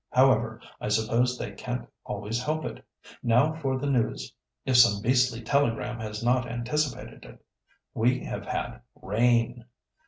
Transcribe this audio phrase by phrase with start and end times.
[0.09, 2.83] However, I suppose they can't always help it.
[3.21, 4.33] Now for the news,
[4.65, 7.45] if some beastly telegram has not anticipated it.
[7.93, 9.63] We have had RAIN!